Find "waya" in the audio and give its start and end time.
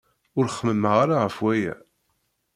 1.43-1.75